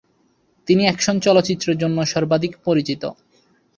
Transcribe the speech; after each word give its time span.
তিনি 0.67 0.83
অ্যাকশন 0.85 1.15
চলচ্চিত্রের 1.19 1.77
জন্য 1.77 1.97
সর্বাধিক 2.05 2.53
পরিচিত। 2.65 3.03